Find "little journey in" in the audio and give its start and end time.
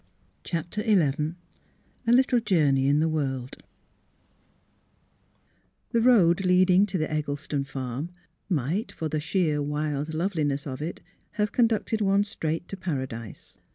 2.11-3.01